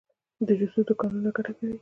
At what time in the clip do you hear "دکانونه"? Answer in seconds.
0.89-1.29